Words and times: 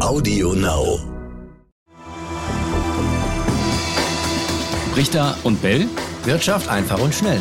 Audio 0.00 0.52
Now. 0.52 1.00
Richter 4.96 5.36
und 5.42 5.60
Bell. 5.60 5.88
Wirtschaft 6.24 6.68
einfach 6.68 7.00
und 7.00 7.12
schnell. 7.12 7.40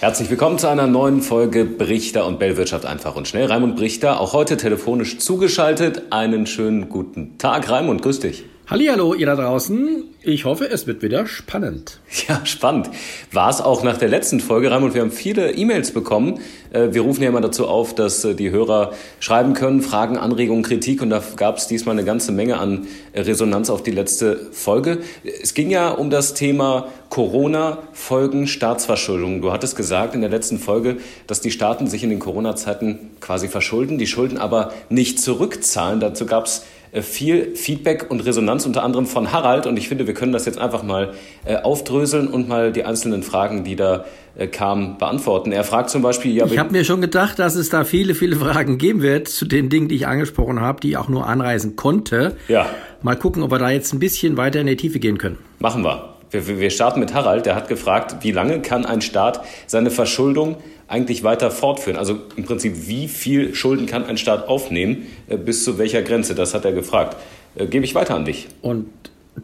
Herzlich 0.00 0.28
willkommen 0.28 0.58
zu 0.58 0.68
einer 0.68 0.88
neuen 0.88 1.22
Folge 1.22 1.64
Brichter 1.64 2.26
und 2.26 2.40
Bell 2.40 2.56
Wirtschaft 2.56 2.84
einfach 2.84 3.14
und 3.14 3.28
schnell. 3.28 3.46
Raimund 3.46 3.76
Brichter, 3.76 4.20
auch 4.20 4.32
heute 4.32 4.56
telefonisch 4.56 5.18
zugeschaltet. 5.18 6.10
Einen 6.10 6.46
schönen 6.46 6.88
guten 6.88 7.38
Tag. 7.38 7.70
Raimund, 7.70 8.02
grüß 8.02 8.18
dich. 8.18 8.44
Hallihallo, 8.68 9.14
ihr 9.14 9.26
da 9.26 9.36
draußen. 9.36 10.02
Ich 10.22 10.44
hoffe, 10.44 10.68
es 10.68 10.88
wird 10.88 11.00
wieder 11.00 11.28
spannend. 11.28 12.00
Ja, 12.26 12.44
spannend. 12.44 12.90
War 13.30 13.48
es 13.50 13.60
auch 13.60 13.84
nach 13.84 13.98
der 13.98 14.08
letzten 14.08 14.40
Folge, 14.40 14.72
Raimund. 14.72 14.94
Wir 14.94 15.02
haben 15.02 15.12
viele 15.12 15.52
E-Mails 15.52 15.92
bekommen. 15.92 16.40
Äh, 16.72 16.88
wir 16.92 17.02
rufen 17.02 17.22
ja 17.22 17.28
immer 17.28 17.40
dazu 17.40 17.68
auf, 17.68 17.94
dass 17.94 18.24
äh, 18.24 18.34
die 18.34 18.50
Hörer 18.50 18.92
schreiben 19.20 19.54
können, 19.54 19.82
Fragen, 19.82 20.16
Anregungen, 20.16 20.64
Kritik. 20.64 21.00
Und 21.02 21.10
da 21.10 21.22
gab 21.36 21.58
es 21.58 21.68
diesmal 21.68 21.94
eine 21.94 22.04
ganze 22.04 22.32
Menge 22.32 22.58
an 22.58 22.88
äh, 23.12 23.20
Resonanz 23.20 23.70
auf 23.70 23.84
die 23.84 23.92
letzte 23.92 24.48
Folge. 24.50 24.98
Es 25.22 25.54
ging 25.54 25.70
ja 25.70 25.90
um 25.90 26.10
das 26.10 26.34
Thema 26.34 26.88
Corona-Folgen, 27.10 28.48
Staatsverschuldung. 28.48 29.42
Du 29.42 29.52
hattest 29.52 29.76
gesagt 29.76 30.16
in 30.16 30.22
der 30.22 30.30
letzten 30.30 30.58
Folge, 30.58 30.96
dass 31.28 31.40
die 31.40 31.52
Staaten 31.52 31.86
sich 31.86 32.02
in 32.02 32.10
den 32.10 32.18
Corona-Zeiten 32.18 33.10
quasi 33.20 33.46
verschulden, 33.46 33.98
die 33.98 34.08
Schulden 34.08 34.38
aber 34.38 34.72
nicht 34.88 35.20
zurückzahlen. 35.20 36.00
Dazu 36.00 36.26
gab 36.26 36.46
es 36.46 36.64
viel 36.92 37.54
Feedback 37.54 38.10
und 38.10 38.24
Resonanz, 38.24 38.66
unter 38.66 38.82
anderem 38.82 39.06
von 39.06 39.32
Harald. 39.32 39.66
Und 39.66 39.76
ich 39.76 39.88
finde, 39.88 40.06
wir 40.06 40.14
können 40.14 40.32
das 40.32 40.46
jetzt 40.46 40.58
einfach 40.58 40.82
mal 40.82 41.14
äh, 41.44 41.56
aufdröseln 41.56 42.28
und 42.28 42.48
mal 42.48 42.72
die 42.72 42.84
einzelnen 42.84 43.22
Fragen, 43.22 43.64
die 43.64 43.76
da 43.76 44.04
äh, 44.36 44.46
kamen, 44.46 44.98
beantworten. 44.98 45.52
Er 45.52 45.64
fragt 45.64 45.90
zum 45.90 46.02
Beispiel, 46.02 46.34
ja, 46.34 46.46
ich 46.46 46.58
habe 46.58 46.72
mir 46.72 46.84
schon 46.84 47.00
gedacht, 47.00 47.38
dass 47.38 47.54
es 47.54 47.70
da 47.70 47.84
viele, 47.84 48.14
viele 48.14 48.36
Fragen 48.36 48.78
geben 48.78 49.02
wird 49.02 49.28
zu 49.28 49.46
den 49.46 49.68
Dingen, 49.68 49.88
die 49.88 49.96
ich 49.96 50.06
angesprochen 50.06 50.60
habe, 50.60 50.80
die 50.80 50.90
ich 50.90 50.96
auch 50.96 51.08
nur 51.08 51.26
anreisen 51.26 51.76
konnte. 51.76 52.36
Ja. 52.48 52.66
Mal 53.02 53.16
gucken, 53.16 53.42
ob 53.42 53.50
wir 53.50 53.58
da 53.58 53.70
jetzt 53.70 53.92
ein 53.92 53.98
bisschen 53.98 54.36
weiter 54.36 54.60
in 54.60 54.66
die 54.66 54.76
Tiefe 54.76 54.98
gehen 54.98 55.18
können. 55.18 55.38
Machen 55.58 55.84
wir. 55.84 56.15
Wir, 56.30 56.46
wir 56.58 56.70
starten 56.70 57.00
mit 57.00 57.14
Harald. 57.14 57.46
Der 57.46 57.54
hat 57.54 57.68
gefragt, 57.68 58.16
wie 58.22 58.32
lange 58.32 58.60
kann 58.60 58.84
ein 58.84 59.00
Staat 59.00 59.44
seine 59.66 59.90
Verschuldung 59.90 60.56
eigentlich 60.88 61.22
weiter 61.22 61.50
fortführen? 61.50 61.96
Also 61.96 62.18
im 62.36 62.44
Prinzip, 62.44 62.88
wie 62.88 63.08
viel 63.08 63.54
Schulden 63.54 63.86
kann 63.86 64.04
ein 64.04 64.18
Staat 64.18 64.48
aufnehmen, 64.48 65.06
äh, 65.28 65.36
bis 65.36 65.64
zu 65.64 65.78
welcher 65.78 66.02
Grenze? 66.02 66.34
Das 66.34 66.54
hat 66.54 66.64
er 66.64 66.72
gefragt. 66.72 67.16
Äh, 67.54 67.66
gebe 67.66 67.84
ich 67.84 67.94
weiter 67.94 68.14
an 68.14 68.24
dich. 68.24 68.48
Und 68.62 68.86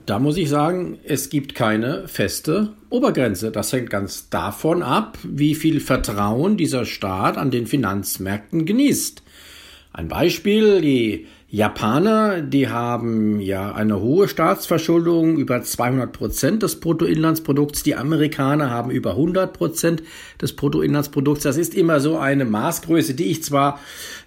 da 0.07 0.19
muss 0.19 0.37
ich 0.37 0.49
sagen, 0.49 0.99
es 1.05 1.29
gibt 1.29 1.55
keine 1.55 2.09
feste 2.09 2.73
Obergrenze. 2.89 3.51
Das 3.51 3.73
hängt 3.73 3.91
ganz 3.91 4.31
davon 4.31 4.83
ab, 4.83 5.19
wie 5.23 5.55
viel 5.55 5.81
Vertrauen 5.81 6.57
dieser 6.57 6.85
Staat 6.85 7.37
an 7.37 7.51
den 7.51 7.67
Finanzmärkten 7.67 8.65
genießt. 8.65 9.23
Ein 9.93 10.09
Beispiel, 10.09 10.81
die 10.81 11.27
Japaner, 11.55 12.41
die 12.41 12.71
haben 12.71 13.39
ja 13.39 13.73
eine 13.73 14.01
hohe 14.01 14.27
Staatsverschuldung, 14.27 15.37
über 15.37 15.63
200 15.63 16.11
Prozent 16.11 16.63
des 16.63 16.81
Bruttoinlandsprodukts. 16.81 17.83
Die 17.83 17.95
Amerikaner 17.95 18.71
haben 18.71 18.91
über 18.91 19.11
100 19.11 19.53
Prozent 19.53 20.03
des 20.41 20.57
Bruttoinlandsprodukts. 20.57 21.43
Das 21.43 21.59
ist 21.59 21.75
immer 21.75 22.01
so 22.01 22.17
eine 22.17 22.47
Maßgröße, 22.47 23.13
die 23.13 23.27
ich 23.27 23.43
zwar 23.43 23.79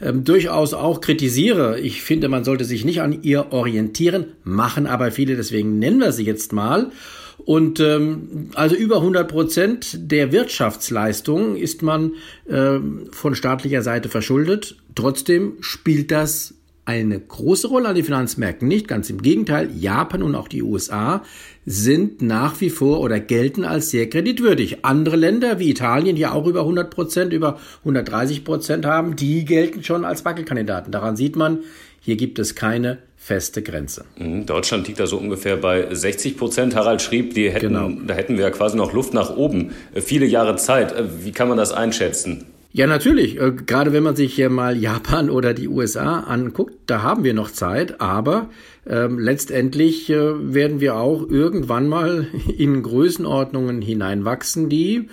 ähm, 0.03 0.23
durchaus 0.23 0.75
auch 0.75 1.01
kritisiere. 1.01 1.79
Ich 1.79 2.03
finde, 2.03 2.29
man 2.29 2.43
sollte 2.43 2.63
sich 2.63 2.85
nicht 2.85 3.01
an 3.01 3.23
ihr 3.23 3.51
orientieren, 3.51 4.27
machen 4.43 4.85
aber 4.85 5.09
viele, 5.09 5.35
deswegen 5.35 5.79
nennen 5.79 6.01
wir 6.01 6.11
sie 6.11 6.25
jetzt 6.25 6.53
mal. 6.53 6.91
Und 7.39 7.79
ähm, 7.79 8.51
also 8.53 8.75
über 8.75 8.97
100 8.97 9.27
Prozent 9.27 10.11
der 10.11 10.31
Wirtschaftsleistung 10.31 11.55
ist 11.55 11.81
man 11.81 12.11
ähm, 12.47 13.07
von 13.09 13.33
staatlicher 13.33 13.81
Seite 13.81 14.09
verschuldet. 14.09 14.77
Trotzdem 14.93 15.53
spielt 15.61 16.11
das 16.11 16.53
eine 16.85 17.19
große 17.19 17.67
Rolle 17.67 17.89
an 17.89 17.95
den 17.95 18.05
Finanzmärkten 18.05 18.67
nicht. 18.67 18.87
Ganz 18.87 19.09
im 19.09 19.21
Gegenteil, 19.21 19.69
Japan 19.75 20.21
und 20.21 20.35
auch 20.35 20.47
die 20.47 20.61
USA 20.61 21.23
sind 21.65 22.21
nach 22.21 22.61
wie 22.61 22.69
vor 22.69 23.01
oder 23.01 23.19
gelten 23.19 23.65
als 23.65 23.89
sehr 23.89 24.07
kreditwürdig. 24.07 24.85
Andere 24.85 25.15
Länder 25.15 25.59
wie 25.59 25.71
Italien, 25.71 26.15
die 26.15 26.27
auch 26.27 26.45
über 26.45 26.61
100 26.61 26.91
Prozent, 26.91 27.33
über 27.33 27.59
130 27.79 28.43
Prozent 28.43 28.85
haben, 28.85 29.15
die 29.15 29.45
gelten 29.45 29.83
schon 29.83 30.05
als 30.05 30.23
Wackelkandidaten. 30.23 30.91
Daran 30.91 31.15
sieht 31.15 31.35
man, 31.35 31.59
hier 31.99 32.17
gibt 32.17 32.37
es 32.37 32.53
keine 32.53 32.99
feste 33.17 33.63
Grenze. 33.63 34.05
Mhm, 34.19 34.45
Deutschland 34.45 34.87
liegt 34.87 34.99
da 34.99 35.07
so 35.07 35.17
ungefähr 35.17 35.57
bei 35.57 35.87
60 35.91 36.37
Prozent. 36.37 36.75
Harald 36.75 37.01
schrieb, 37.01 37.33
die 37.33 37.49
hätten, 37.49 37.73
genau. 37.73 37.89
da 38.05 38.13
hätten 38.13 38.37
wir 38.37 38.43
ja 38.43 38.51
quasi 38.51 38.77
noch 38.77 38.93
Luft 38.93 39.15
nach 39.15 39.35
oben. 39.35 39.71
Äh, 39.95 40.01
viele 40.01 40.27
Jahre 40.27 40.55
Zeit. 40.57 40.91
Äh, 40.91 41.25
wie 41.25 41.31
kann 41.31 41.47
man 41.47 41.57
das 41.57 41.71
einschätzen? 41.71 42.45
Ja, 42.75 42.87
natürlich. 42.87 43.39
Äh, 43.39 43.53
gerade 43.53 43.93
wenn 43.93 44.03
man 44.03 44.17
sich 44.17 44.35
hier 44.35 44.49
mal 44.49 44.75
Japan 44.75 45.29
oder 45.29 45.53
die 45.53 45.69
USA 45.69 46.19
anguckt, 46.19 46.73
da 46.87 47.03
haben 47.03 47.23
wir 47.23 47.33
noch 47.33 47.49
Zeit, 47.49 48.01
aber 48.01 48.49
ähm, 48.85 49.17
letztendlich 49.17 50.09
äh, 50.09 50.53
werden 50.53 50.81
wir 50.81 50.97
auch 50.97 51.25
irgendwann 51.29 51.87
mal 51.87 52.27
in 52.57 52.83
Größenordnungen 52.83 53.81
hineinwachsen, 53.81 54.67
die 54.67 55.07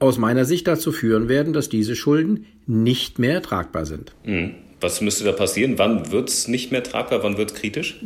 aus 0.00 0.18
meiner 0.18 0.44
Sicht 0.44 0.66
dazu 0.66 0.90
führen 0.90 1.28
werden, 1.28 1.52
dass 1.52 1.68
diese 1.68 1.94
Schulden 1.94 2.46
nicht 2.66 3.20
mehr 3.20 3.40
tragbar 3.42 3.86
sind. 3.86 4.12
Mhm. 4.24 4.56
Was 4.84 5.00
müsste 5.00 5.24
da 5.24 5.32
passieren? 5.32 5.78
Wann 5.78 6.12
wird 6.12 6.28
es 6.28 6.46
nicht 6.46 6.70
mehr 6.70 6.82
tragbar? 6.82 7.22
Wann 7.22 7.38
wird 7.38 7.52
es 7.52 7.56
kritisch? 7.56 8.00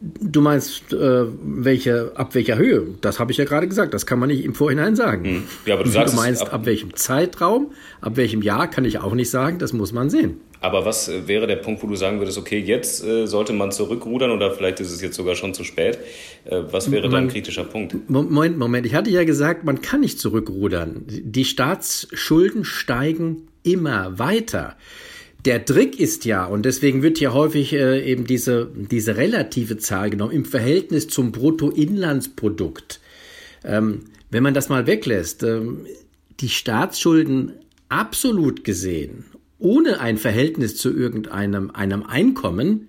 Du 0.00 0.40
meinst, 0.40 0.92
äh, 0.92 1.24
welche, 1.44 2.10
ab 2.16 2.34
welcher 2.34 2.58
Höhe? 2.58 2.96
Das 3.00 3.20
habe 3.20 3.30
ich 3.30 3.38
ja 3.38 3.44
gerade 3.44 3.68
gesagt. 3.68 3.94
Das 3.94 4.06
kann 4.06 4.18
man 4.18 4.28
nicht 4.28 4.44
im 4.44 4.52
Vorhinein 4.52 4.96
sagen. 4.96 5.24
Hm. 5.24 5.42
Ja, 5.66 5.74
aber 5.74 5.84
du, 5.84 5.90
sagst 5.90 6.14
du 6.14 6.16
meinst, 6.20 6.42
ab, 6.42 6.52
ab, 6.52 6.66
welchem 6.66 6.96
Zeitraum, 6.96 7.70
ab 8.00 8.16
welchem 8.16 8.42
Jahr, 8.42 8.68
kann 8.68 8.84
ich 8.84 8.98
auch 8.98 9.14
nicht 9.14 9.30
sagen. 9.30 9.60
Das 9.60 9.72
muss 9.72 9.92
man 9.92 10.10
sehen. 10.10 10.40
Aber 10.60 10.84
was 10.84 11.08
äh, 11.08 11.28
wäre 11.28 11.46
der 11.46 11.56
Punkt, 11.56 11.84
wo 11.84 11.86
du 11.86 11.94
sagen 11.94 12.18
würdest, 12.18 12.38
okay, 12.38 12.58
jetzt 12.58 13.04
äh, 13.04 13.26
sollte 13.26 13.52
man 13.52 13.70
zurückrudern 13.70 14.32
oder 14.32 14.50
vielleicht 14.50 14.80
ist 14.80 14.90
es 14.90 15.00
jetzt 15.00 15.14
sogar 15.14 15.36
schon 15.36 15.54
zu 15.54 15.62
spät? 15.62 16.00
Äh, 16.44 16.62
was 16.72 16.90
wäre 16.90 17.08
dein 17.08 17.28
kritischer 17.28 17.62
Punkt? 17.62 18.10
Moment, 18.10 18.58
Moment. 18.58 18.84
Ich 18.84 18.96
hatte 18.96 19.10
ja 19.10 19.22
gesagt, 19.22 19.62
man 19.62 19.80
kann 19.80 20.00
nicht 20.00 20.18
zurückrudern. 20.18 21.04
Die 21.06 21.44
Staatsschulden 21.44 22.64
steigen 22.64 23.46
immer 23.62 24.18
weiter. 24.18 24.74
Der 25.44 25.64
Trick 25.64 26.00
ist 26.00 26.24
ja, 26.24 26.44
und 26.44 26.64
deswegen 26.64 27.02
wird 27.02 27.18
hier 27.18 27.32
häufig 27.32 27.72
äh, 27.72 28.04
eben 28.04 28.26
diese, 28.26 28.68
diese 28.74 29.16
relative 29.16 29.76
Zahl 29.76 30.10
genommen, 30.10 30.32
im 30.32 30.44
Verhältnis 30.44 31.06
zum 31.08 31.30
Bruttoinlandsprodukt. 31.30 33.00
Ähm, 33.64 34.00
wenn 34.30 34.42
man 34.42 34.54
das 34.54 34.68
mal 34.68 34.86
weglässt, 34.86 35.44
ähm, 35.44 35.86
die 36.40 36.48
Staatsschulden 36.48 37.52
absolut 37.88 38.64
gesehen, 38.64 39.24
ohne 39.58 40.00
ein 40.00 40.18
Verhältnis 40.18 40.76
zu 40.76 40.92
irgendeinem 40.92 41.70
einem 41.70 42.02
Einkommen, 42.02 42.88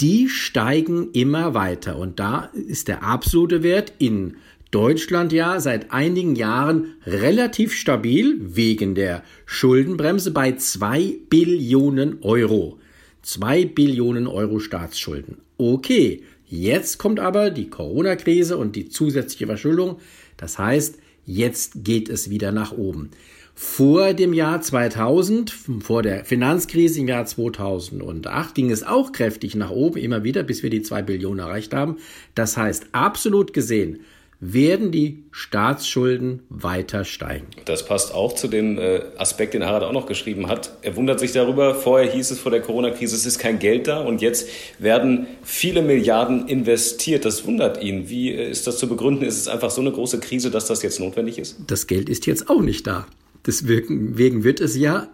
die 0.00 0.28
steigen 0.28 1.10
immer 1.12 1.54
weiter. 1.54 1.96
Und 1.98 2.18
da 2.18 2.50
ist 2.54 2.88
der 2.88 3.04
absolute 3.04 3.62
Wert 3.62 3.92
in 3.98 4.36
Deutschland 4.72 5.34
ja 5.34 5.60
seit 5.60 5.92
einigen 5.92 6.34
Jahren 6.34 6.94
relativ 7.06 7.74
stabil 7.74 8.38
wegen 8.40 8.94
der 8.94 9.22
Schuldenbremse 9.44 10.30
bei 10.30 10.52
zwei 10.52 11.18
Billionen 11.28 12.22
Euro. 12.22 12.78
Zwei 13.20 13.66
Billionen 13.66 14.26
Euro 14.26 14.60
Staatsschulden. 14.60 15.36
Okay, 15.58 16.22
jetzt 16.46 16.96
kommt 16.96 17.20
aber 17.20 17.50
die 17.50 17.68
Corona-Krise 17.68 18.56
und 18.56 18.74
die 18.74 18.88
zusätzliche 18.88 19.46
Verschuldung. 19.46 19.98
Das 20.38 20.58
heißt, 20.58 20.96
jetzt 21.26 21.84
geht 21.84 22.08
es 22.08 22.30
wieder 22.30 22.50
nach 22.50 22.72
oben. 22.72 23.10
Vor 23.54 24.14
dem 24.14 24.32
Jahr 24.32 24.62
2000, 24.62 25.54
vor 25.80 26.02
der 26.02 26.24
Finanzkrise 26.24 26.98
im 27.00 27.08
Jahr 27.08 27.26
2008, 27.26 28.54
ging 28.54 28.70
es 28.70 28.84
auch 28.84 29.12
kräftig 29.12 29.54
nach 29.54 29.70
oben, 29.70 29.98
immer 29.98 30.24
wieder, 30.24 30.42
bis 30.42 30.62
wir 30.62 30.70
die 30.70 30.80
zwei 30.80 31.02
Billionen 31.02 31.40
erreicht 31.40 31.74
haben. 31.74 31.98
Das 32.34 32.56
heißt, 32.56 32.86
absolut 32.92 33.52
gesehen, 33.52 34.00
werden 34.44 34.90
die 34.90 35.22
Staatsschulden 35.30 36.40
weiter 36.48 37.04
steigen. 37.04 37.46
Das 37.64 37.86
passt 37.86 38.12
auch 38.12 38.34
zu 38.34 38.48
dem 38.48 38.76
äh, 38.76 39.02
Aspekt, 39.16 39.54
den 39.54 39.64
Harald 39.64 39.84
auch 39.84 39.92
noch 39.92 40.06
geschrieben 40.06 40.48
hat. 40.48 40.76
Er 40.82 40.96
wundert 40.96 41.20
sich 41.20 41.30
darüber, 41.30 41.76
vorher 41.76 42.10
hieß 42.10 42.32
es 42.32 42.40
vor 42.40 42.50
der 42.50 42.60
Corona-Krise, 42.60 43.14
es 43.14 43.24
ist 43.24 43.38
kein 43.38 43.60
Geld 43.60 43.86
da 43.86 44.00
und 44.00 44.20
jetzt 44.20 44.48
werden 44.80 45.28
viele 45.44 45.80
Milliarden 45.80 46.48
investiert. 46.48 47.24
Das 47.24 47.46
wundert 47.46 47.80
ihn. 47.84 48.08
Wie 48.08 48.32
äh, 48.32 48.50
ist 48.50 48.66
das 48.66 48.78
zu 48.78 48.88
begründen? 48.88 49.24
Ist 49.24 49.38
es 49.38 49.46
einfach 49.46 49.70
so 49.70 49.80
eine 49.80 49.92
große 49.92 50.18
Krise, 50.18 50.50
dass 50.50 50.66
das 50.66 50.82
jetzt 50.82 50.98
notwendig 50.98 51.38
ist? 51.38 51.58
Das 51.68 51.86
Geld 51.86 52.08
ist 52.08 52.26
jetzt 52.26 52.50
auch 52.50 52.62
nicht 52.62 52.84
da. 52.88 53.06
Deswegen 53.46 54.18
wird 54.18 54.60
es 54.60 54.76
ja 54.76 55.06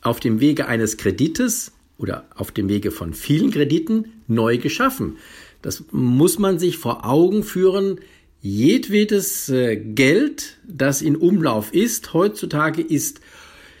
auf 0.00 0.20
dem 0.20 0.40
Wege 0.40 0.68
eines 0.68 0.96
Kredites 0.96 1.72
oder 1.98 2.24
auf 2.34 2.50
dem 2.50 2.70
Wege 2.70 2.90
von 2.90 3.12
vielen 3.12 3.50
Krediten 3.50 4.06
neu 4.26 4.56
geschaffen. 4.56 5.18
Das 5.60 5.84
muss 5.90 6.38
man 6.38 6.58
sich 6.58 6.78
vor 6.78 7.04
Augen 7.04 7.42
führen 7.42 8.00
jedwedes 8.44 9.48
äh, 9.48 9.74
Geld, 9.74 10.58
das 10.68 11.00
in 11.00 11.16
Umlauf 11.16 11.72
ist, 11.72 12.12
heutzutage 12.12 12.82
ist 12.82 13.22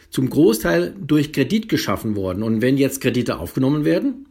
zum 0.08 0.30
Großteil 0.30 0.94
durch 0.98 1.34
Kredit 1.34 1.68
geschaffen 1.68 2.16
worden. 2.16 2.42
Und 2.42 2.62
wenn 2.62 2.78
jetzt 2.78 3.02
Kredite 3.02 3.38
aufgenommen 3.38 3.84
werden, 3.84 4.26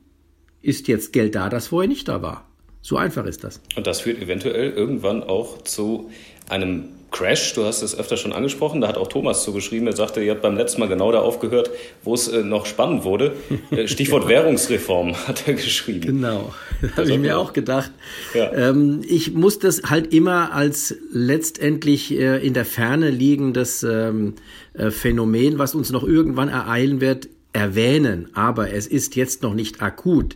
ist 0.63 0.87
jetzt 0.87 1.13
Geld 1.13 1.35
da, 1.35 1.49
das 1.49 1.67
vorher 1.67 1.87
nicht 1.87 2.07
da 2.07 2.23
war. 2.23 2.49
So 2.81 2.97
einfach 2.97 3.25
ist 3.25 3.43
das. 3.43 3.61
Und 3.75 3.85
das 3.85 4.01
führt 4.01 4.21
eventuell 4.23 4.71
irgendwann 4.71 5.21
auch 5.21 5.61
zu 5.61 6.09
einem 6.49 6.85
Crash, 7.13 7.53
du 7.53 7.63
hast 7.63 7.83
es 7.83 7.97
öfter 7.97 8.17
schon 8.17 8.33
angesprochen, 8.33 8.81
da 8.81 8.87
hat 8.87 8.97
auch 8.97 9.07
Thomas 9.07 9.43
zugeschrieben, 9.43 9.87
er 9.87 9.95
sagte, 9.95 10.21
ihr 10.21 10.31
habt 10.31 10.41
beim 10.41 10.57
letzten 10.57 10.81
Mal 10.81 10.89
genau 10.89 11.11
da 11.11 11.19
aufgehört, 11.19 11.69
wo 12.03 12.15
es 12.15 12.27
äh, 12.27 12.43
noch 12.43 12.65
spannend 12.65 13.05
wurde. 13.05 13.33
Äh, 13.71 13.87
Stichwort 13.87 14.27
Währungsreform 14.27 15.15
hat 15.27 15.47
er 15.47 15.53
geschrieben. 15.53 16.01
Genau, 16.01 16.53
habe 16.97 17.09
ich 17.09 17.17
mir 17.17 17.37
auch 17.37 17.53
gedacht. 17.53 17.91
Ja. 18.33 18.51
Ähm, 18.51 19.01
ich 19.07 19.33
muss 19.33 19.57
das 19.57 19.83
halt 19.83 20.13
immer 20.13 20.53
als 20.53 20.95
letztendlich 21.11 22.11
äh, 22.11 22.45
in 22.45 22.53
der 22.53 22.65
Ferne 22.65 23.09
liegendes 23.09 23.83
ähm, 23.83 24.33
äh, 24.73 24.91
Phänomen, 24.91 25.59
was 25.59 25.75
uns 25.75 25.91
noch 25.91 26.03
irgendwann 26.03 26.49
ereilen 26.49 26.99
wird, 26.99 27.29
erwähnen. 27.53 28.29
Aber 28.33 28.73
es 28.73 28.87
ist 28.87 29.15
jetzt 29.15 29.43
noch 29.43 29.53
nicht 29.53 29.81
akut 29.81 30.35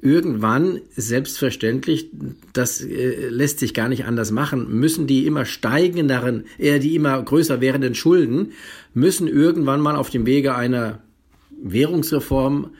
irgendwann 0.00 0.80
selbstverständlich, 0.94 2.10
das 2.52 2.80
äh, 2.80 3.28
lässt 3.28 3.58
sich 3.58 3.74
gar 3.74 3.88
nicht 3.88 4.04
anders 4.04 4.30
machen, 4.30 4.78
müssen 4.78 5.06
die 5.06 5.26
immer 5.26 5.44
steigenderen, 5.44 6.44
eher 6.56 6.78
die 6.78 6.94
immer 6.94 7.20
größer 7.20 7.60
werdenden 7.60 7.94
Schulden, 7.94 8.52
müssen 8.94 9.26
irgendwann 9.26 9.80
mal 9.80 9.96
auf 9.96 10.10
dem 10.10 10.24
Wege 10.26 10.54
einer 10.54 11.00
Währungsreform 11.60 12.70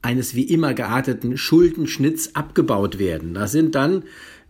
eines 0.00 0.34
wie 0.34 0.44
immer 0.44 0.74
gearteten 0.74 1.36
Schuldenschnitts 1.36 2.34
abgebaut 2.34 2.98
werden. 2.98 3.34
Das 3.34 3.52
sind 3.52 3.74
dann 3.74 4.02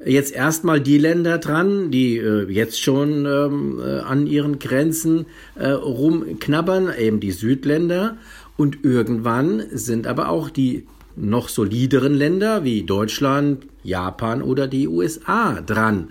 jetzt 0.04 0.32
erstmal 0.32 0.80
die 0.80 0.98
Länder 0.98 1.38
dran, 1.38 1.90
die 1.90 2.16
äh, 2.16 2.48
jetzt 2.50 2.80
schon 2.80 3.26
ähm, 3.26 3.80
äh, 3.80 3.98
an 4.00 4.26
ihren 4.26 4.58
Grenzen 4.58 5.26
äh, 5.54 5.68
rumknabbern, 5.68 6.90
eben 6.98 7.20
die 7.20 7.32
Südländer. 7.32 8.16
Und 8.56 8.84
irgendwann 8.84 9.64
sind 9.72 10.06
aber 10.06 10.28
auch 10.28 10.48
die 10.48 10.86
noch 11.16 11.48
solideren 11.48 12.14
Länder 12.14 12.64
wie 12.64 12.82
Deutschland, 12.82 13.66
Japan 13.82 14.42
oder 14.42 14.68
die 14.68 14.88
USA 14.88 15.60
dran. 15.60 16.10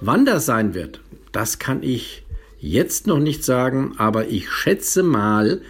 Wann 0.00 0.24
das 0.24 0.46
sein 0.46 0.74
wird, 0.74 1.00
das 1.32 1.58
kann 1.58 1.82
ich 1.82 2.24
jetzt 2.58 3.06
noch 3.06 3.18
nicht 3.18 3.44
sagen, 3.44 3.94
aber 3.98 4.28
ich 4.28 4.50
schätze 4.50 5.02
mal, 5.02 5.60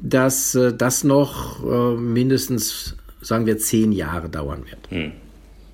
dass 0.00 0.54
äh, 0.54 0.72
das 0.72 1.04
noch 1.04 1.64
äh, 1.64 1.96
mindestens, 1.96 2.96
sagen 3.20 3.46
wir, 3.46 3.58
zehn 3.58 3.92
Jahre 3.92 4.28
dauern 4.28 4.64
wird. 4.68 4.90
Hm. 4.90 5.12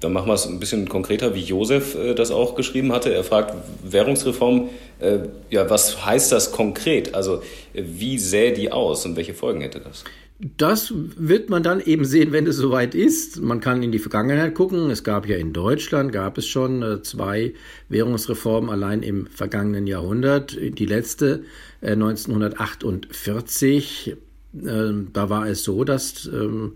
Dann 0.01 0.13
machen 0.13 0.29
wir 0.29 0.35
es 0.35 0.47
ein 0.47 0.61
bisschen 0.61 0.89
konkreter, 0.89 1.35
wie 1.35 1.41
Josef 1.41 1.97
äh, 1.97 2.15
das 2.15 2.31
auch 2.31 2.55
geschrieben 2.55 2.93
hatte. 2.93 3.13
Er 3.13 3.25
fragt, 3.25 3.55
Währungsreform, 3.83 4.69
äh, 5.01 5.19
ja, 5.51 5.69
was 5.69 6.05
heißt 6.05 6.31
das 6.31 6.53
konkret? 6.53 7.15
Also 7.15 7.43
wie 7.73 8.19
sähe 8.19 8.53
die 8.53 8.71
aus 8.71 9.05
und 9.07 9.17
welche 9.17 9.35
Folgen 9.35 9.61
hätte 9.61 9.81
das? 9.81 10.05
Das 10.41 10.95
wird 10.95 11.51
man 11.51 11.65
dann 11.65 11.81
eben 11.81 12.05
sehen, 12.05 12.31
wenn 12.31 12.47
es 12.47 12.55
soweit 12.57 12.95
ist. 12.95 13.41
Man 13.41 13.59
kann 13.59 13.83
in 13.83 13.91
die 13.91 13.99
Vergangenheit 13.99 14.55
gucken. 14.55 14.89
Es 14.89 15.03
gab 15.03 15.27
ja 15.27 15.37
in 15.37 15.53
Deutschland, 15.53 16.13
gab 16.13 16.39
es 16.39 16.47
schon 16.47 16.81
äh, 16.81 17.03
zwei 17.03 17.55
Währungsreformen 17.89 18.71
allein 18.71 19.03
im 19.03 19.27
vergangenen 19.27 19.89
Jahrhundert. 19.89 20.57
Die 20.57 20.87
letzte 20.87 21.43
äh, 21.81 21.91
1948. 21.91 24.17
Äh, 24.55 24.93
da 25.13 25.29
war 25.29 25.49
es 25.49 25.65
so, 25.65 25.83
dass 25.83 26.31
ähm, 26.33 26.75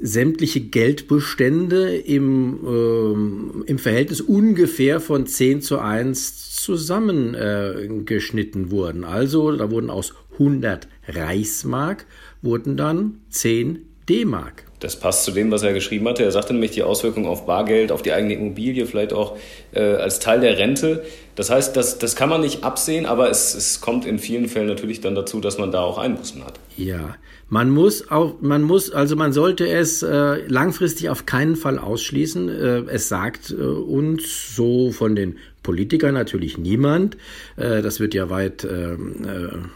sämtliche 0.00 0.60
Geldbestände 0.60 1.94
im, 1.94 2.60
ähm, 2.66 3.64
im 3.66 3.78
Verhältnis 3.78 4.22
ungefähr 4.22 5.00
von 5.00 5.26
10 5.26 5.60
zu 5.60 5.78
1 5.78 6.56
zusammengeschnitten 6.56 8.70
wurden. 8.70 9.04
Also 9.04 9.54
da 9.54 9.70
wurden 9.70 9.90
aus 9.90 10.14
100 10.40 10.88
Reichsmark 11.06 12.06
wurden 12.42 12.76
dann 12.76 13.20
10 13.28 13.86
D-Mark. 14.08 14.69
Das 14.80 14.96
passt 14.96 15.24
zu 15.24 15.30
dem, 15.30 15.50
was 15.50 15.62
er 15.62 15.72
geschrieben 15.72 16.08
hatte. 16.08 16.24
Er 16.24 16.32
sagte 16.32 16.52
nämlich 16.52 16.72
die 16.72 16.82
Auswirkungen 16.82 17.26
auf 17.26 17.46
Bargeld, 17.46 17.92
auf 17.92 18.02
die 18.02 18.12
eigene 18.12 18.34
Immobilie, 18.34 18.86
vielleicht 18.86 19.12
auch 19.12 19.36
äh, 19.72 19.80
als 19.80 20.18
Teil 20.18 20.40
der 20.40 20.58
Rente. 20.58 21.04
Das 21.36 21.50
heißt, 21.50 21.76
das, 21.76 21.98
das 21.98 22.16
kann 22.16 22.28
man 22.28 22.40
nicht 22.40 22.64
absehen, 22.64 23.06
aber 23.06 23.30
es, 23.30 23.54
es 23.54 23.80
kommt 23.80 24.04
in 24.04 24.18
vielen 24.18 24.48
Fällen 24.48 24.66
natürlich 24.66 25.00
dann 25.00 25.14
dazu, 25.14 25.40
dass 25.40 25.58
man 25.58 25.70
da 25.70 25.80
auch 25.80 25.98
Einbußen 25.98 26.44
hat. 26.44 26.58
Ja, 26.76 27.16
man 27.48 27.70
muss 27.70 28.10
auch, 28.10 28.36
man 28.40 28.62
muss, 28.62 28.90
also 28.90 29.16
man 29.16 29.32
sollte 29.32 29.68
es 29.68 30.02
äh, 30.02 30.46
langfristig 30.46 31.10
auf 31.10 31.26
keinen 31.26 31.56
Fall 31.56 31.78
ausschließen. 31.78 32.48
Äh, 32.48 32.78
es 32.90 33.08
sagt 33.08 33.50
äh, 33.50 33.54
uns 33.54 34.54
so 34.54 34.92
von 34.92 35.16
den 35.16 35.36
Politikern 35.62 36.14
natürlich 36.14 36.58
niemand. 36.58 37.16
Äh, 37.56 37.82
das 37.82 38.00
wird 38.00 38.14
ja 38.14 38.30
weit, 38.30 38.64
äh, 38.64 38.92
äh, 38.92 38.96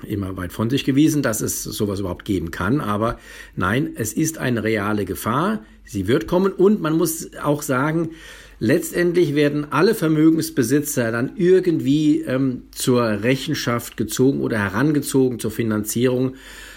immer 0.07 0.37
weit 0.37 0.53
von 0.53 0.71
sich 0.71 0.85
gewiesen, 0.85 1.23
dass 1.23 1.41
es 1.41 1.63
sowas 1.63 2.01
überhaupt 2.01 2.25
geben 2.25 2.51
kann. 2.51 2.81
Aber 2.81 3.19
nein, 3.57 3.91
es 3.97 4.13
ist 4.13 4.39
eine 4.39 4.63
reale 4.95 5.05
Gefahr. 5.05 5.65
Sie 5.85 6.09
wird 6.09 6.27
kommen 6.27 6.53
und 6.53 6.81
man 6.81 6.97
muss 6.97 7.31
auch 7.43 7.63
sagen, 7.63 8.11
Letztendlich 8.61 9.35
werden 9.35 9.67
alle 9.73 9.95
Vermögensbesitzer 9.97 11.11
dann 11.11 11.33
irgendwie 11.37 12.21
ähm, 12.23 12.63
zur 12.71 13.03
Rechenschaft 13.03 13.97
gezogen 13.97 14.41
oder 14.41 14.59
herangezogen 14.59 15.41
zur 15.41 15.51
Finanzierung. 15.51 16.37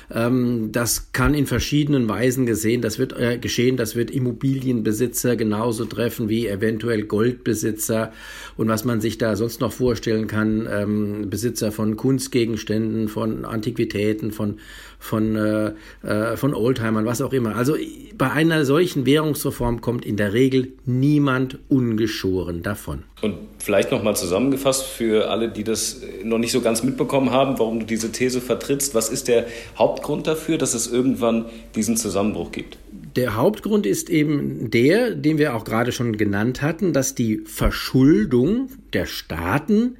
Ähm, 0.09 0.71
das 0.71 1.11
kann 1.11 1.33
in 1.33 1.45
verschiedenen 1.45 2.09
Weisen 2.09 2.45
gesehen, 2.45 2.81
das 2.81 2.97
wird 2.97 3.13
äh, 3.13 3.37
geschehen, 3.37 3.77
das 3.77 3.95
wird 3.95 4.09
Immobilienbesitzer 4.09 5.35
genauso 5.35 5.85
treffen 5.85 6.29
wie 6.29 6.47
eventuell 6.47 7.03
Goldbesitzer. 7.03 8.11
Und 8.55 8.69
was 8.69 8.83
man 8.83 8.99
sich 8.99 9.17
da 9.17 9.35
sonst 9.35 9.61
noch 9.61 9.71
vorstellen 9.71 10.27
kann, 10.27 10.67
ähm, 10.71 11.29
Besitzer 11.29 11.71
von 11.71 11.95
Kunstgegenständen, 11.95 13.07
von 13.07 13.45
Antiquitäten, 13.45 14.31
von 14.31 14.57
von, 14.99 15.35
äh, 15.35 15.73
äh, 16.07 16.37
von 16.37 16.53
Oldtimern, 16.53 17.05
was 17.05 17.21
auch 17.21 17.33
immer. 17.33 17.55
Also 17.55 17.75
bei 18.17 18.31
einer 18.31 18.65
solchen 18.65 19.05
Währungsreform 19.05 19.81
kommt 19.81 20.05
in 20.05 20.17
der 20.17 20.33
Regel 20.33 20.73
niemand 20.85 21.59
ungeschoren 21.69 22.63
davon. 22.63 23.03
Und 23.21 23.35
vielleicht 23.59 23.91
nochmal 23.91 24.15
zusammengefasst 24.15 24.85
für 24.85 25.29
alle, 25.29 25.49
die 25.49 25.63
das 25.63 26.01
noch 26.23 26.37
nicht 26.37 26.51
so 26.51 26.61
ganz 26.61 26.83
mitbekommen 26.83 27.31
haben, 27.31 27.59
warum 27.59 27.79
du 27.79 27.85
diese 27.85 28.11
These 28.11 28.41
vertrittst. 28.41 28.95
Was 28.95 29.09
ist 29.09 29.27
der 29.27 29.45
Hauptgrund 29.77 30.27
dafür, 30.27 30.57
dass 30.57 30.73
es 30.73 30.87
irgendwann 30.87 31.45
diesen 31.75 31.97
Zusammenbruch 31.97 32.51
gibt? 32.51 32.77
Der 33.15 33.35
Hauptgrund 33.35 33.85
ist 33.85 34.09
eben 34.09 34.69
der, 34.69 35.11
den 35.15 35.37
wir 35.37 35.55
auch 35.55 35.63
gerade 35.63 35.91
schon 35.91 36.17
genannt 36.17 36.61
hatten, 36.61 36.93
dass 36.93 37.15
die 37.15 37.39
Verschuldung 37.45 38.69
der 38.93 39.05
Staaten 39.05 39.97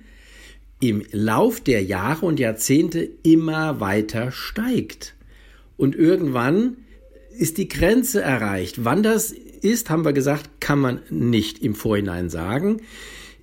im 0.79 1.03
Lauf 1.12 1.59
der 1.59 1.83
Jahre 1.83 2.25
und 2.25 2.39
Jahrzehnte 2.39 3.09
immer 3.24 3.79
weiter 3.79 4.31
steigt. 4.31 5.15
Und 5.75 5.95
irgendwann 5.95 6.77
ist 7.38 7.57
die 7.57 7.68
Grenze 7.68 8.21
erreicht. 8.21 8.83
Wann 8.83 9.03
das 9.03 9.31
ist, 9.31 9.89
haben 9.89 10.06
wir 10.06 10.13
gesagt, 10.13 10.62
kann 10.62 10.79
man 10.79 11.01
nicht 11.09 11.59
im 11.59 11.75
Vorhinein 11.75 12.29
sagen. 12.29 12.81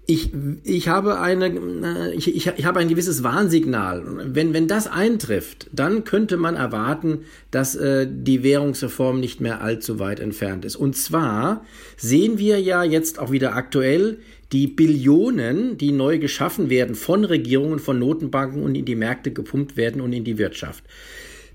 Ich, 0.07 0.33
ich 0.65 0.89
habe 0.89 1.19
eine, 1.19 2.13
ich, 2.15 2.35
ich, 2.35 2.47
ich 2.47 2.65
habe 2.67 2.79
ein 2.79 2.89
gewisses 2.89 3.23
Warnsignal. 3.23 4.35
Wenn, 4.35 4.53
wenn 4.53 4.69
das 4.69 4.87
eintrifft, 4.87 5.71
dann 5.73 6.05
könnte 6.05 6.37
man 6.37 6.57
erwarten, 6.57 7.21
dass 7.51 7.75
äh, 7.75 8.07
die 8.11 8.43
Währungsreform 8.43 9.19
nicht 9.19 9.41
mehr 9.41 9.63
allzu 9.63 9.99
weit 9.99 10.21
entfernt 10.21 10.67
ist. 10.67 10.77
Und 10.77 10.95
zwar 10.95 11.65
sehen 11.97 12.39
wir 12.39 12.61
ja 12.61 12.85
jetzt 12.85 13.19
auch 13.19 13.31
wieder 13.31 13.55
aktuell 13.55 14.19
die 14.53 14.67
Billionen, 14.67 15.79
die 15.79 15.91
neu 15.91 16.19
geschaffen 16.19 16.69
werden 16.69 16.95
von 16.95 17.25
Regierungen, 17.25 17.79
von 17.79 17.99
Notenbanken 17.99 18.63
und 18.63 18.75
in 18.75 18.85
die 18.85 18.95
Märkte 18.95 19.33
gepumpt 19.33 19.77
werden 19.77 20.01
und 20.01 20.13
in 20.13 20.25
die 20.25 20.39
Wirtschaft. 20.39 20.85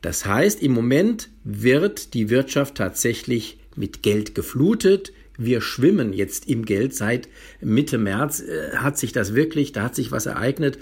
Das 0.02 0.26
heißt, 0.26 0.64
im 0.64 0.74
Moment 0.74 1.30
wird 1.44 2.14
die 2.14 2.30
Wirtschaft 2.30 2.76
tatsächlich 2.76 3.60
mit 3.76 4.02
Geld 4.04 4.36
geflutet. 4.36 5.14
Wir 5.40 5.62
schwimmen 5.62 6.14
jetzt 6.14 6.48
im 6.48 6.66
Geld. 6.66 6.94
Seit 6.94 7.30
Mitte 7.62 7.98
März 7.98 8.42
äh, 8.42 8.76
hat 8.76 8.98
sich 8.98 9.14
das 9.14 9.34
wirklich, 9.34 9.72
da 9.72 9.84
hat 9.84 9.96
sich 9.96 10.12
was 10.12 10.26
ereignet 10.26 10.78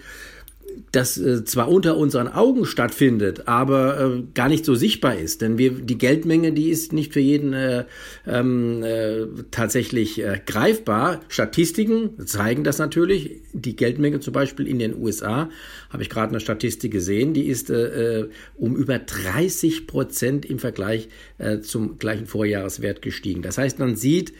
das 0.91 1.17
äh, 1.17 1.43
zwar 1.45 1.69
unter 1.69 1.97
unseren 1.97 2.27
Augen 2.27 2.65
stattfindet, 2.65 3.47
aber 3.47 3.99
äh, 3.99 4.23
gar 4.33 4.49
nicht 4.49 4.65
so 4.65 4.75
sichtbar 4.75 5.17
ist. 5.17 5.41
Denn 5.41 5.57
wir, 5.57 5.71
die 5.71 5.97
Geldmenge, 5.97 6.51
die 6.51 6.69
ist 6.69 6.93
nicht 6.93 7.13
für 7.13 7.19
jeden 7.19 7.53
äh, 7.53 7.85
ähm, 8.25 8.83
äh, 8.83 9.25
tatsächlich 9.51 10.23
äh, 10.23 10.39
greifbar. 10.45 11.21
Statistiken 11.27 12.25
zeigen 12.25 12.63
das 12.63 12.77
natürlich. 12.77 13.41
Die 13.53 13.75
Geldmenge 13.75 14.19
zum 14.19 14.33
Beispiel 14.33 14.67
in 14.67 14.79
den 14.79 14.95
USA, 14.95 15.49
habe 15.89 16.03
ich 16.03 16.09
gerade 16.09 16.29
eine 16.29 16.39
Statistik 16.39 16.91
gesehen, 16.91 17.33
die 17.33 17.47
ist 17.47 17.69
äh, 17.69 18.21
äh 18.21 18.29
um 18.55 18.75
über 18.75 18.99
30 18.99 19.87
Prozent 19.87 20.45
im 20.45 20.59
Vergleich 20.59 21.09
äh, 21.37 21.59
zum 21.59 21.99
gleichen 21.99 22.25
Vorjahreswert 22.25 23.01
gestiegen. 23.01 23.41
Das 23.41 23.57
heißt, 23.57 23.79
man 23.79 23.95
sieht, 23.95 24.33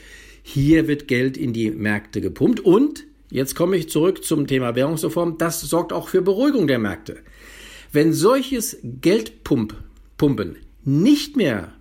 hier 0.44 0.88
wird 0.88 1.08
Geld 1.08 1.38
in 1.38 1.54
die 1.54 1.72
Märkte 1.72 2.22
gepumpt 2.22 2.60
und 2.62 3.06
Jetzt 3.30 3.56
komme 3.56 3.76
ich 3.76 3.90
zurück 3.90 4.24
zum 4.24 4.48
Thema 4.48 4.76
Währungsreform. 4.76 5.38
Das 5.38 5.62
sorgt 5.62 5.92
auch 5.92 6.08
für 6.08 6.22
Beruhigung 6.22 6.68
der 6.68 6.80
Märkte. 6.80 7.18
Wenn 7.92 8.14
solches 8.14 8.78
Geldpumpen 8.84 10.56
nicht 10.84 11.36
mehr 11.36 11.74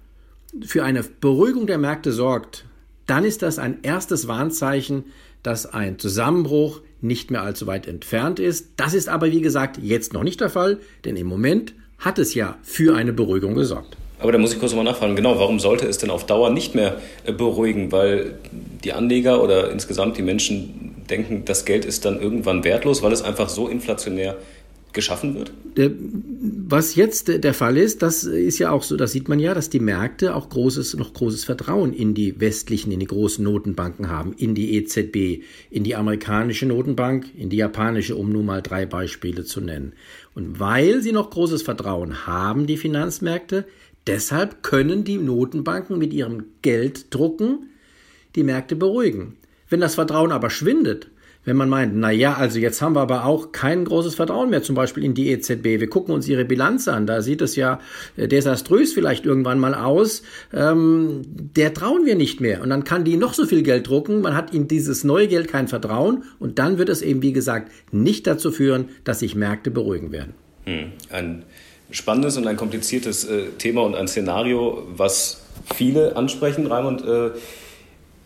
für 0.64 0.84
eine 0.84 1.02
Beruhigung 1.02 1.66
der 1.66 1.78
Märkte 1.78 2.12
sorgt, 2.12 2.64
dann 3.06 3.24
ist 3.24 3.42
das 3.42 3.58
ein 3.58 3.78
erstes 3.82 4.26
Warnzeichen, 4.26 5.04
dass 5.42 5.66
ein 5.66 5.98
Zusammenbruch 5.98 6.80
nicht 7.00 7.30
mehr 7.30 7.42
allzu 7.42 7.68
weit 7.68 7.86
entfernt 7.86 8.40
ist. 8.40 8.70
Das 8.76 8.94
ist 8.94 9.08
aber, 9.08 9.30
wie 9.30 9.40
gesagt, 9.40 9.78
jetzt 9.80 10.12
noch 10.12 10.24
nicht 10.24 10.40
der 10.40 10.50
Fall, 10.50 10.80
denn 11.04 11.16
im 11.16 11.28
Moment 11.28 11.74
hat 11.98 12.18
es 12.18 12.34
ja 12.34 12.58
für 12.62 12.96
eine 12.96 13.12
Beruhigung 13.12 13.54
gesorgt. 13.54 13.96
Aber 14.18 14.32
da 14.32 14.38
muss 14.38 14.52
ich 14.52 14.58
kurz 14.58 14.72
nochmal 14.72 14.92
nachfragen, 14.92 15.14
genau, 15.14 15.38
warum 15.38 15.60
sollte 15.60 15.86
es 15.86 15.98
denn 15.98 16.10
auf 16.10 16.26
Dauer 16.26 16.50
nicht 16.50 16.74
mehr 16.74 17.00
äh, 17.24 17.32
beruhigen? 17.32 17.92
Weil 17.92 18.38
die 18.82 18.92
Anleger 18.92 19.42
oder 19.42 19.70
insgesamt 19.70 20.16
die 20.16 20.22
Menschen 20.22 20.95
denken, 21.06 21.44
das 21.44 21.64
Geld 21.64 21.84
ist 21.84 22.04
dann 22.04 22.20
irgendwann 22.20 22.64
wertlos, 22.64 23.02
weil 23.02 23.12
es 23.12 23.22
einfach 23.22 23.48
so 23.48 23.68
inflationär 23.68 24.36
geschaffen 24.96 25.36
wird? 25.36 25.52
Was 26.68 26.96
jetzt 26.96 27.28
der 27.28 27.54
Fall 27.54 27.76
ist, 27.76 28.02
das 28.02 28.24
ist 28.24 28.58
ja 28.58 28.70
auch 28.70 28.82
so, 28.82 28.96
das 28.96 29.12
sieht 29.12 29.28
man 29.28 29.38
ja, 29.38 29.54
dass 29.54 29.70
die 29.70 29.78
Märkte 29.78 30.34
auch 30.34 30.48
großes, 30.48 30.94
noch 30.94 31.12
großes 31.12 31.44
Vertrauen 31.44 31.92
in 31.92 32.14
die 32.14 32.40
westlichen, 32.40 32.90
in 32.90 32.98
die 32.98 33.06
großen 33.06 33.44
Notenbanken 33.44 34.08
haben, 34.08 34.32
in 34.32 34.54
die 34.54 34.74
EZB, 34.74 35.44
in 35.70 35.84
die 35.84 35.94
amerikanische 35.94 36.66
Notenbank, 36.66 37.26
in 37.36 37.50
die 37.50 37.58
japanische, 37.58 38.16
um 38.16 38.32
nur 38.32 38.42
mal 38.42 38.62
drei 38.62 38.86
Beispiele 38.86 39.44
zu 39.44 39.60
nennen. 39.60 39.92
Und 40.34 40.58
weil 40.58 41.02
sie 41.02 41.12
noch 41.12 41.30
großes 41.30 41.62
Vertrauen 41.62 42.26
haben, 42.26 42.66
die 42.66 42.78
Finanzmärkte, 42.78 43.66
deshalb 44.06 44.62
können 44.62 45.04
die 45.04 45.18
Notenbanken 45.18 45.98
mit 45.98 46.14
ihrem 46.14 46.44
Gelddrucken 46.62 47.70
die 48.34 48.44
Märkte 48.44 48.76
beruhigen. 48.76 49.36
Wenn 49.68 49.80
das 49.80 49.94
Vertrauen 49.94 50.32
aber 50.32 50.50
schwindet, 50.50 51.08
wenn 51.46 51.56
man 51.56 51.68
meint, 51.68 51.94
na 51.94 52.10
ja, 52.10 52.34
also 52.34 52.58
jetzt 52.58 52.82
haben 52.82 52.96
wir 52.96 53.00
aber 53.00 53.24
auch 53.24 53.52
kein 53.52 53.84
großes 53.84 54.16
Vertrauen 54.16 54.50
mehr, 54.50 54.62
zum 54.62 54.74
Beispiel 54.74 55.04
in 55.04 55.14
die 55.14 55.30
EZB. 55.30 55.64
Wir 55.80 55.88
gucken 55.88 56.12
uns 56.12 56.26
ihre 56.28 56.44
Bilanz 56.44 56.88
an, 56.88 57.06
da 57.06 57.22
sieht 57.22 57.40
es 57.40 57.54
ja 57.54 57.80
äh, 58.16 58.26
desaströs 58.26 58.92
vielleicht 58.92 59.24
irgendwann 59.24 59.60
mal 59.60 59.74
aus. 59.74 60.22
Ähm, 60.52 61.22
der 61.24 61.72
trauen 61.72 62.04
wir 62.04 62.16
nicht 62.16 62.40
mehr. 62.40 62.62
Und 62.62 62.70
dann 62.70 62.82
kann 62.82 63.04
die 63.04 63.16
noch 63.16 63.32
so 63.32 63.46
viel 63.46 63.62
Geld 63.62 63.86
drucken, 63.88 64.20
man 64.20 64.34
hat 64.34 64.52
in 64.52 64.66
dieses 64.66 65.04
neue 65.04 65.28
Geld 65.28 65.46
kein 65.46 65.68
Vertrauen 65.68 66.24
und 66.40 66.58
dann 66.58 66.78
wird 66.78 66.88
es 66.88 67.00
eben, 67.00 67.22
wie 67.22 67.32
gesagt, 67.32 67.70
nicht 67.92 68.26
dazu 68.26 68.50
führen, 68.50 68.88
dass 69.04 69.20
sich 69.20 69.36
Märkte 69.36 69.70
beruhigen 69.70 70.10
werden. 70.10 70.34
Hm. 70.64 70.92
Ein 71.10 71.44
spannendes 71.92 72.36
und 72.36 72.48
ein 72.48 72.56
kompliziertes 72.56 73.24
äh, 73.24 73.44
Thema 73.58 73.82
und 73.82 73.94
ein 73.94 74.08
Szenario, 74.08 74.82
was 74.96 75.42
viele 75.76 76.16
ansprechen, 76.16 76.66
Raimund. 76.66 77.04
Äh, 77.04 77.30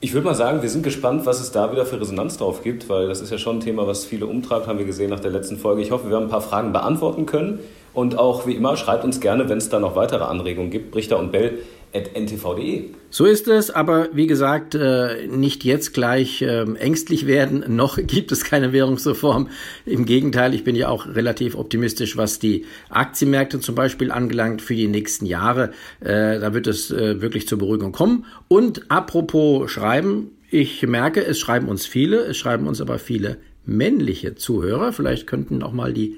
ich 0.02 0.14
würde 0.14 0.26
mal 0.26 0.35
sagen, 0.35 0.62
wir 0.62 0.71
sind 0.71 0.83
gespannt, 0.83 1.26
was 1.26 1.40
es 1.40 1.52
da 1.52 1.71
wieder 1.73 1.85
für 1.85 2.00
Resonanz 2.00 2.38
drauf 2.38 2.62
gibt, 2.62 2.88
weil 2.88 3.09
das 3.09 3.21
ist 3.21 3.30
ja 3.30 3.37
schon 3.37 3.59
ein 3.59 3.61
Thema, 3.61 3.87
was 3.87 4.07
viele 4.07 4.26
umtreibt, 4.26 4.66
haben 4.66 4.78
wir 4.78 4.87
gesehen 4.87 5.11
nach 5.11 5.21
der 5.21 5.30
letzten 5.30 5.59
Folge. 5.59 5.83
Ich 5.83 5.90
hoffe, 5.90 6.09
wir 6.09 6.16
haben 6.16 6.25
ein 6.25 6.30
paar 6.30 6.40
Fragen 6.40 6.73
beantworten 6.73 7.26
können. 7.26 7.61
Und 7.92 8.19
auch 8.19 8.47
wie 8.47 8.54
immer, 8.54 8.76
schreibt 8.76 9.04
uns 9.04 9.21
gerne, 9.21 9.49
wenn 9.49 9.59
es 9.59 9.69
da 9.69 9.78
noch 9.78 9.97
weitere 9.97 10.25
Anregungen 10.25 10.71
gibt. 10.71 10.90
Brichter 10.90 11.19
und 11.19 11.33
Bell 11.33 11.59
ntv.de. 11.92 12.90
So 13.11 13.25
ist 13.25 13.49
es, 13.49 13.70
aber 13.70 14.09
wie 14.12 14.28
gesagt, 14.28 14.75
äh, 14.76 15.26
nicht 15.26 15.64
jetzt 15.64 15.92
gleich 15.92 16.42
ähm, 16.42 16.76
ängstlich 16.76 17.26
werden. 17.26 17.64
Noch 17.75 17.99
gibt 17.99 18.30
es 18.30 18.44
keine 18.44 18.73
Währungsreform. 18.73 19.49
Im 19.85 20.04
Gegenteil, 20.04 20.54
ich 20.54 20.62
bin 20.62 20.76
ja 20.76 20.88
auch 20.88 21.06
relativ 21.06 21.56
optimistisch, 21.56 22.16
was 22.16 22.38
die 22.38 22.66
Aktienmärkte 22.88 23.59
zum 23.61 23.75
Beispiel 23.75 24.12
angelangt 24.12 24.62
für 24.62 24.75
die 24.75 24.87
nächsten 24.87 25.26
Jahre. 25.26 25.73
Äh, 26.00 26.38
da 26.38 26.54
wird 26.54 26.68
es 26.68 26.90
äh, 26.90 27.20
wirklich 27.20 27.49
zur 27.49 27.59
Beruhigung 27.59 27.90
kommen. 27.90 28.26
Und 28.47 28.90
apropos 28.90 29.70
Schreiben, 29.70 30.30
ich 30.50 30.82
merke, 30.87 31.25
es 31.25 31.38
schreiben 31.38 31.68
uns 31.68 31.87
viele, 31.87 32.18
es 32.18 32.37
schreiben 32.37 32.68
uns 32.68 32.80
aber 32.80 32.99
viele 32.99 33.38
männliche 33.66 34.37
Zuhörer. 34.37 34.92
Vielleicht 34.92 35.26
könnten 35.26 35.62
auch 35.62 35.73
mal 35.73 35.92
die 35.92 36.16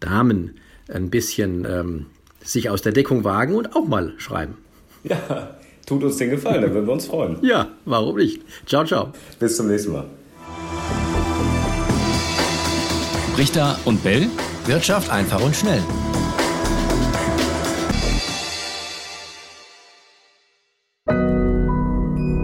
Damen 0.00 0.52
ein 0.88 1.10
bisschen 1.10 1.66
ähm, 1.66 2.06
sich 2.42 2.70
aus 2.70 2.82
der 2.82 2.92
Deckung 2.92 3.24
wagen 3.24 3.54
und 3.54 3.76
auch 3.76 3.86
mal 3.86 4.14
schreiben. 4.16 4.56
Ja, 5.04 5.50
tut 5.86 6.02
uns 6.04 6.16
den 6.18 6.30
Gefallen, 6.30 6.62
dann 6.62 6.74
würden 6.74 6.86
wir 6.86 6.92
uns 6.92 7.06
freuen. 7.06 7.38
Ja, 7.42 7.68
warum 7.84 8.16
nicht? 8.16 8.42
Ciao, 8.66 8.84
ciao. 8.84 9.08
Bis 9.38 9.56
zum 9.56 9.68
nächsten 9.68 9.92
Mal. 9.92 10.04
Richter 13.38 13.78
und 13.84 14.02
Bell. 14.02 14.28
Wirtschaft 14.66 15.10
einfach 15.10 15.40
und 15.42 15.56
schnell. 15.56 15.82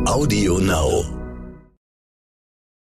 Audio 0.06 0.58
Now. 0.58 1.15